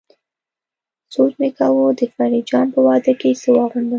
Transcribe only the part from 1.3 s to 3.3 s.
مې کاوه د فريد جان په واده کې